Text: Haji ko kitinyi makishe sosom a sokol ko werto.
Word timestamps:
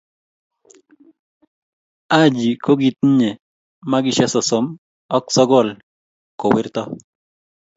Haji 2.13 2.49
ko 2.63 2.71
kitinyi 2.79 3.29
makishe 3.89 4.25
sosom 4.33 4.65
a 5.15 5.17
sokol 5.33 5.67
ko 6.39 6.45
werto. 6.53 6.81